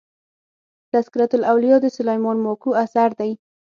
[0.93, 3.31] تذکرة الاولياء د سلېمان ماکو اثر دئ.